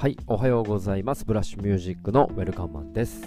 [0.00, 1.26] はい、おはようございます。
[1.26, 3.20] ブラッシュミュージックのウェルカムマンです。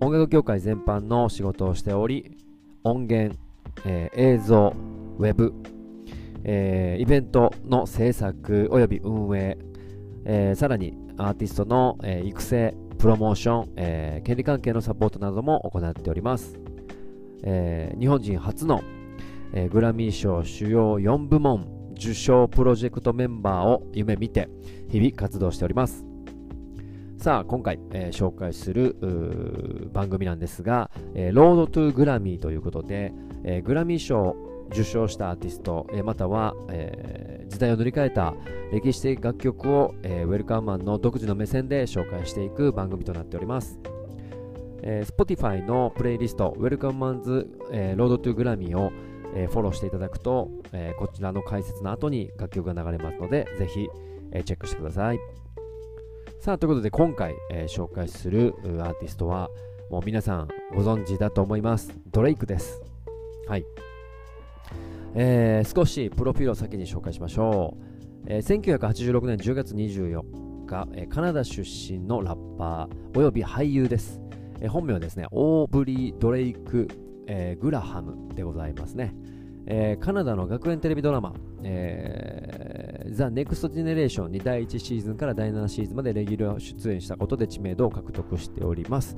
[0.00, 2.36] 音楽業界全般の仕事をしており、
[2.82, 3.38] 音源、
[3.86, 4.74] えー映像、
[5.20, 5.54] ウェブ、
[6.42, 9.56] えーイベントの制作および運営、
[10.24, 16.58] えーさらにアーティストの、え育成、プロモーション、え権利関係のサポートなども行っております。
[17.44, 18.82] え日本人初の、
[19.52, 24.48] えグラミー賞主要4部門受賞プロジェクトメンバーを夢見て
[24.90, 26.04] 日々活動しております。
[27.16, 33.12] さあ今回、えー紹介する番組なんですが、えー、ロードトゥグラミーということで、
[33.44, 34.34] えーグラミー賞
[34.72, 38.34] 受賞したアーティスト、えーまたは、えー時代を塗り替えた
[38.72, 43.78] 歴史的楽曲を、えーウェルカムマンの独自の目線で紹介していく番組となっております。
[44.82, 48.90] えー Spotify のプレイリスト Welcome Man's、えー、Road to Grammy を、
[49.34, 53.88] えーフォローしていただくと、えーこちらの解説の後に楽曲が流れますのでぜひ、
[54.32, 55.18] えーチェックしてください。
[56.40, 59.48] さあということで今回、えー紹介するアーティストは
[59.90, 61.92] もう皆さんご存知だと思います。
[62.10, 62.82] ドレイクです。
[63.46, 63.64] はい。
[65.14, 74.20] えー少しプロフィールを先に紹介しましょう、えー1986年10月24日、えーカナダ出身のラッパーおよび俳優です。
[74.60, 76.88] えー本名はですね、オーブリー・ドレイク、
[77.26, 79.14] えーグラハムでございますね。
[79.66, 89.16] えーカナダの学園テレビドラマ、えー、 The Next Generation に第1シーズンから第7シーズンまでレギュラー出演したことで知名度を獲得しております。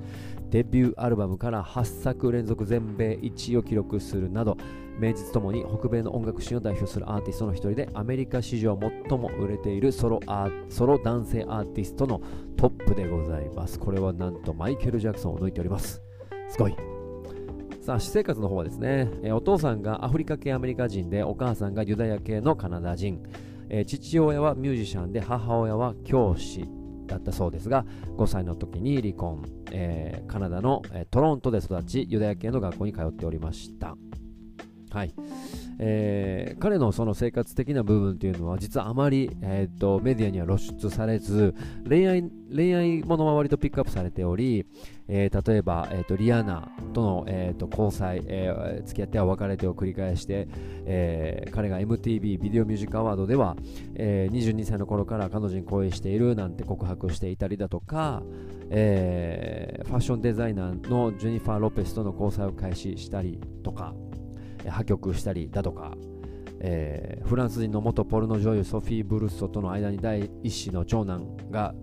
[0.51, 4.57] デビューアルバムから8作連続全米1位を記録するなど、
[4.99, 8.79] 名実ともに北米の音楽シーンを代表するアーティストの一人でアメリカ史上
[9.09, 10.21] 最も売れているソロ
[10.69, 12.21] ソロ男性アーティストの
[12.57, 13.79] トップでございます。
[13.79, 16.03] これはなんとマイケル・ジャクソンを抜いております。
[16.49, 16.94] すごい。
[17.85, 23.23] さあ、私生活の方はですね、えお父さんがアフリカ系アメリカ人で、お母さんがユダヤ系のカナダ人、
[23.69, 26.67] え父親はミュージシャンで、母親は教師
[27.07, 27.85] だったそうですが、
[28.17, 33.99] 5歳の時に離婚、えカナダの、えトロントで育ち、ユダヤ系の学校に通っておりました。
[34.95, 35.15] はい。
[35.79, 41.55] えー彼のその生活的な部分っていうのは実はあまり、えー、とメディアには露出されず
[41.87, 42.25] 恋愛
[42.55, 44.65] 恋愛ものは割とピックアップされており、
[45.09, 50.49] えー例えば、えー、とリアナとの、えー、と交際、えー付き合っては別れてを繰り返して、
[50.87, 53.57] えー彼が MTV ビデオミュージックアワードでは、
[53.97, 58.23] えー22歳の頃から彼女に恋しているなんて告白していたりだとか、
[58.71, 63.93] えーファッションデザイナーのジェニファー・ロペスとの交際を開始したりとか
[64.71, 65.97] 破局したりだとか、
[66.61, 71.75] えーフランス人の元ポルノ女優ソフィー・ブルッソとの間に第一子の長男が、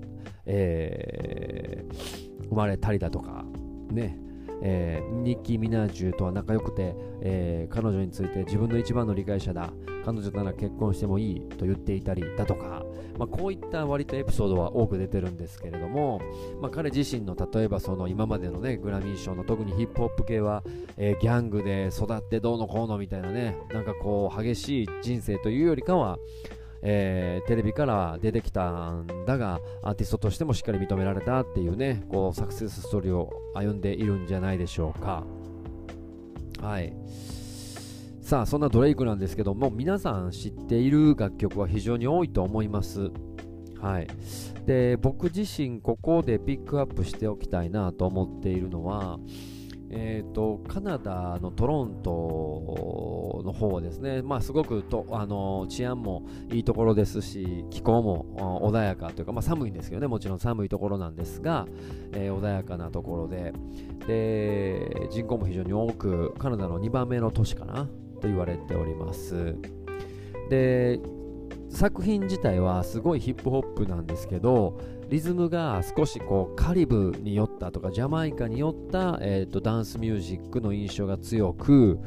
[0.45, 3.45] えー生まれたりだとか、
[3.91, 4.17] ね。
[4.61, 9.71] えーニッキー・ミナージュとは仲良くて、えー彼女について自分の一番の理解者だ。
[10.03, 12.83] 彼女なら結婚してもいいと言っていたりだとか、
[13.17, 16.21] まあ、こういった割とエピソードは多く出てるんですけれども、
[16.59, 20.63] まあ、彼自身の例えばその今までのねグラミー賞の特にヒップホップ系は
[20.97, 26.17] えーギャングで育ってどうのこうのみたいなねなんかこう激しい人生というよりかは、
[26.83, 35.23] えーテレビから出てきたんだがアーティストとしてもしっかり認められたっていうねこうサクセスストーリーを歩んでいるんじゃないでしょうか。
[36.61, 36.93] はい。
[38.21, 43.11] さあそんなドレイクなんですけども皆さん知っている楽曲は非常に多いと思います。
[43.79, 44.07] はい。
[44.65, 49.19] で僕自身ここでピックアップしておきたいなと思っているのは
[49.93, 61.67] えー、とカナダのトロントの方はですね、まあ、すごくとあの治安もいいところですし気候も穏やかというか、まあ、寒いんですけどねもちろん寒いところなんですが、
[62.13, 63.53] えー穏やかなところで
[64.07, 67.87] で人口も非常に多くカナダの2番目の都市かな
[68.21, 69.55] と言われております。
[70.49, 70.99] で
[71.71, 81.99] 作品自体はすごいヒップホップなんですけどリズムが少しこうカリブによったとかジャマイカによった、えー、とダンスミュージックの印象が強く、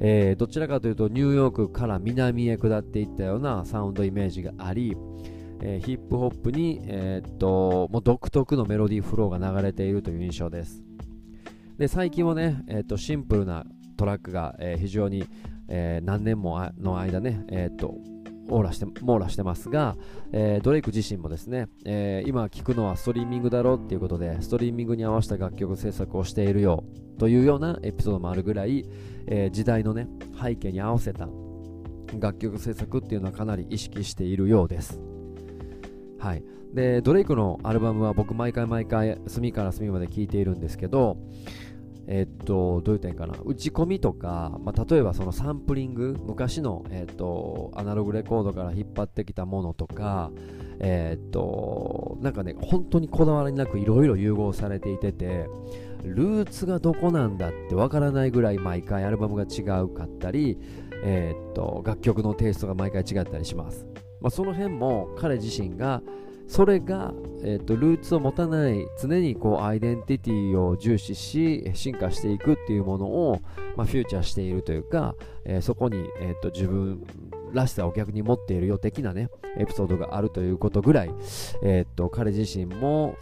[0.00, 4.96] えーどちらかというとニューヨークから南へ下っていったようなサウンドイメージがあり、
[5.60, 10.82] えーヒップホップに、えー、ともう独特のメロディーフローが流れているという印象です。
[11.78, 13.64] で最近はね、えー、とシンプルな
[13.96, 15.26] トラックが、えー非常に、
[15.68, 17.96] えー何年もの間ね、えー、と
[18.48, 19.96] 網羅して網羅してますが、
[20.32, 26.84] えードレイク自身もですね、えー今聞くのはストリーミングだろうっていうことでストリーミングに合わせた楽曲制作をしているよ
[27.18, 28.84] というようなエピソードもあるぐらい、
[29.26, 30.08] えー時代のね
[30.40, 31.28] 背景に合わせた
[32.18, 35.00] 楽曲制作っていうのはかなり意識しているようです。
[36.18, 36.42] はい。
[36.72, 41.16] でドレイクのアルバムは僕毎回毎回隅から隅まで聴いているんですけど
[42.08, 50.30] えっと、どう言ったらいいかな、打ち込みとか、まあ、例えばそのサンプリング、昔の、えっと、アナログレコードから引っ張ってきたものとか、
[50.78, 55.48] えっと、なんかね、本当にこだわりなくいろいろ融合されていてて、
[56.04, 60.58] ルーツがどこなんだってわからないぐらい毎回アルバムが違うかったり、
[61.02, 63.86] えっと、楽曲のテイストが毎回違ったりします。
[64.20, 66.02] まあ、その辺も彼自身が、
[66.48, 67.12] それが、
[67.42, 73.40] えーと、ルーツを持たない常にこうアイデンティティを重視し進化していくっていうものを、
[73.76, 75.14] まあ、フューチャーしているというか、
[75.44, 77.04] えー、そこに、えーと、自分
[77.52, 79.28] らしさを逆に持っているよ的なね
[79.58, 81.10] エピソードがあるということぐらい、
[81.62, 83.16] えーと、彼自身も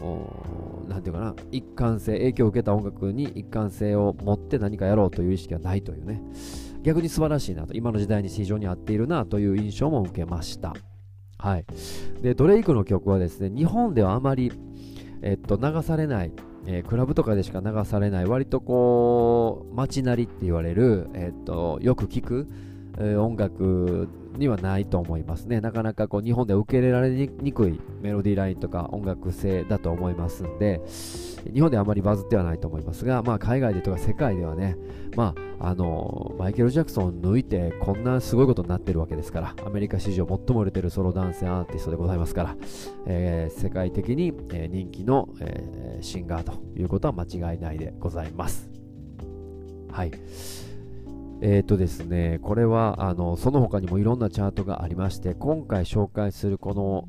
[0.87, 6.21] 何て言うかな一貫性影響を受けた音楽に一貫性を持って何かやろうという意識はないというね
[6.83, 10.73] 逆に素晴らしいなと今の時代に非常に合っているなという印象も受けました。
[11.37, 11.65] はい、
[12.21, 14.51] でドレイクの曲はですね日本ではあまり、
[15.21, 16.31] えっと、流されない、
[16.65, 22.47] えー、クラブとかでしか流されない割とこう街なりって言われる、えっと、よく聞く、
[22.99, 24.07] え、音楽
[24.37, 25.61] にはないと思いますね。
[25.61, 30.81] なかなかこう日本で受け入れられにくいメロディーラインとか音楽性だと思いますんで
[31.51, 34.77] 日本ではあまりバズってはないと思いますが、まあ、海外でとか世界ではね、
[35.15, 42.55] まあ、あのマイケル・ジャクソンを抜いてこんなすごいことになってるわけですからアメリカ史上最も売れてるソロ男性アーティストでございますから、
[43.07, 48.69] えー、世界的に、え、人気の、えー、シンガーということは間違いないでございます。
[49.91, 50.11] はい。
[51.41, 57.07] えーとですね、これはあのその他にもいろんなチャートがありまして今回紹介するこの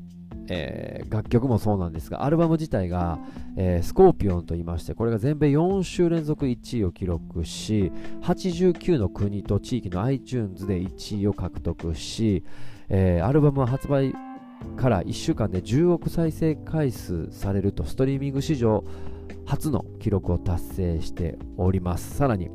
[0.49, 3.19] えー、楽曲もそうなんですが、アルバム自体が、
[3.57, 7.91] えー、スコーピオンと言いまして、これが全米4週連続1位を記録し、
[8.21, 12.43] 89の国と地域の iTunes で1位を獲得し、
[12.89, 14.13] え、アルバムは発売
[14.77, 18.85] から1週間で10億再生回数されると、ストリーミング史上
[19.45, 22.15] 初の記録を達成しております。
[22.15, 22.49] さらに、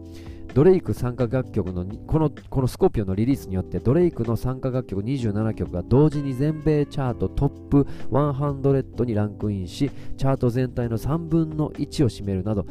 [0.55, 12.67] ドレイク参加楽曲のこのこのスコーピオのリリースによってドレイクの参加楽曲27曲が同時に全米チャートトップ100にランクインしチャート全体の3分の1を占めるなど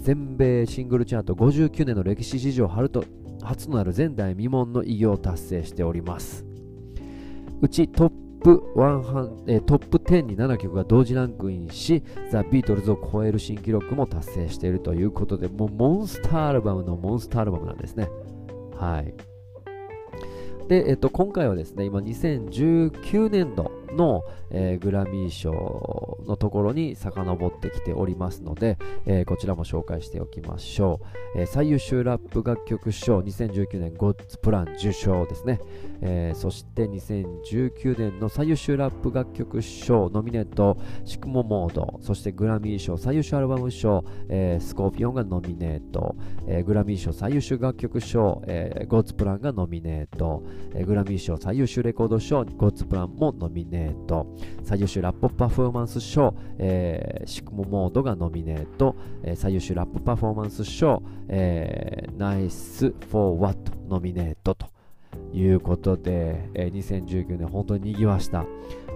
[0.00, 3.04] 全米シングルチャート59年の歴史史上初と
[3.42, 6.44] 初となる前代未聞の偉業を達成しております。
[7.60, 18.10] うちトッププ1、え、トップ10に7曲が同時ランクインし、ザ・ビートルズを超える新記録も達成しているということで、もうモンスターアルバムのモンスターアルバムなんですね。
[18.76, 19.14] はい。
[20.68, 31.00] で、えっと、今回はですね、今2019年度の、えー、グラミー賞のところに遡ってきておりますので、えー、こちらも紹介しておきましょ
[31.34, 35.60] う、えー、最優秀ラップ楽曲賞2019年ゴッツプラン受賞ですね、
[36.02, 46.16] えそして2019年の最優秀ラップ楽曲賞ノミネートシクモモードそしてグラミー賞最優秀アルバム賞、えスコーピオンがノミネート、
[46.46, 50.42] えグラミー賞最優秀楽曲賞、えゴッツプランがノミネート、
[50.74, 53.83] えグラミー賞最優秀レコード賞ゴッツプランもノミネート。
[53.90, 54.26] ーと、
[54.62, 64.66] 最優秀ラップパフォーマンス賞、えー、シクモモードがノミネート、えー、最優秀ラップパフォーマンス賞、えー、ナイスフォーワットノミネートと
[65.32, 68.46] いうことで、えー、2019年本当に賑わした、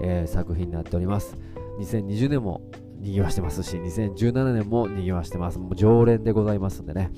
[0.03, 1.37] えー、作品になっております。
[1.81, 2.63] 2020年も
[3.01, 5.59] 賑わしてますし、2017年も賑わしてます。
[5.59, 7.13] もう常連でございますんでね、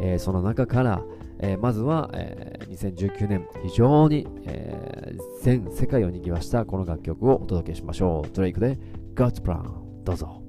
[0.00, 1.02] えー、その中から、
[1.38, 8.34] えー、まずは、えー、2019年非常に、えー、全世界を賑わしたこの楽曲をお届けしましょう。
[8.34, 8.78] ドレイクで
[9.14, 9.62] God's Plan
[10.04, 10.45] どうぞ。